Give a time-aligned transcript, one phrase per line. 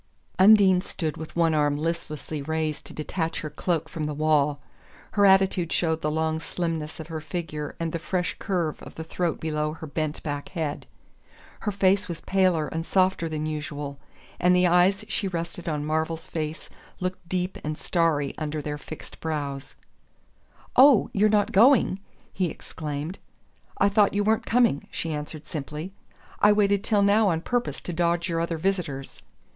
[0.39, 4.59] Undine stood with one arm listlessly raised to detach her cloak from the wall.
[5.11, 9.03] Her attitude showed the long slimness of her figure and the fresh curve of the
[9.03, 10.87] throat below her bent back head.
[11.59, 13.99] Her face was paler and softer than usual,
[14.39, 16.67] and the eyes she rested on Marvell's face
[16.99, 19.75] looked deep and starry under their fixed brows.
[20.75, 21.99] "Oh you're not going?"
[22.33, 23.19] he exclaimed.
[23.77, 25.93] "I thought you weren't coming," she answered simply.
[26.39, 29.21] "I waited till now on purpose to dodge your other visitors."